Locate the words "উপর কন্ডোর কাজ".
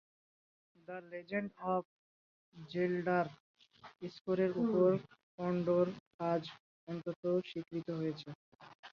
4.61-6.41